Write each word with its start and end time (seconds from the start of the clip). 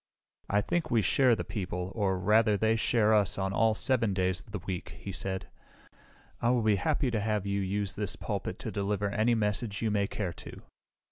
"I 0.49 0.61
think 0.61 0.89
we 0.89 1.03
share 1.03 1.35
the 1.35 1.43
people, 1.43 1.91
or, 1.93 2.17
rather, 2.17 2.57
they 2.57 2.75
share 2.75 3.13
us 3.13 3.37
on 3.37 3.53
all 3.53 3.75
7 3.75 4.15
days 4.15 4.39
of 4.39 4.49
the 4.49 4.57
week," 4.57 4.97
he 4.99 5.11
said. 5.11 5.47
"I 6.41 6.49
will 6.49 6.63
be 6.63 6.77
happy 6.77 7.11
to 7.11 7.19
have 7.19 7.45
you 7.45 7.61
use 7.61 7.93
this 7.93 8.15
pulpit 8.15 8.57
to 8.57 8.71
deliver 8.71 9.11
any 9.11 9.35
message 9.35 9.83
you 9.83 9.91
may 9.91 10.07
care 10.07 10.33
to." 10.33 10.63